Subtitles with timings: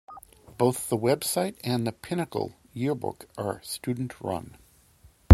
[0.57, 4.57] Both the website and the "Pinnacle" yearbook are student-run.